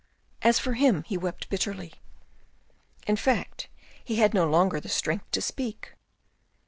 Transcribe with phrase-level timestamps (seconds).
[0.41, 1.93] As for him, he wept bitterly.
[3.05, 3.67] In fact
[4.03, 5.93] he had no longer the strength to speak.